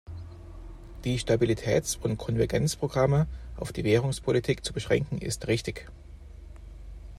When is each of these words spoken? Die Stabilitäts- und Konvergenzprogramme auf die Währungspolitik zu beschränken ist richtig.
Die 1.03 1.19
Stabilitäts- 1.19 1.95
und 1.95 2.17
Konvergenzprogramme 2.17 3.27
auf 3.55 3.71
die 3.71 3.83
Währungspolitik 3.83 4.65
zu 4.65 4.73
beschränken 4.73 5.19
ist 5.19 5.45
richtig. 5.45 5.91